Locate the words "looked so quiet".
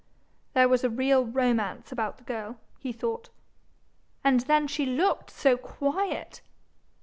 4.83-6.41